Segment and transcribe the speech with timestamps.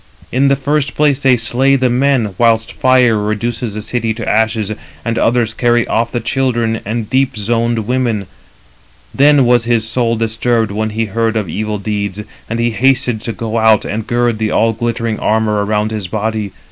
[0.31, 4.27] In the first place, they slay the men, 327 whilst fire reduces the city to
[4.27, 4.71] ashes;
[5.05, 8.25] and others carry off the children and deep zoned women.
[9.13, 13.31] Then was his soul disturbed when he heard of evil deeds, and he hasted to
[13.31, 16.51] go and gird the all glittering armour around his body.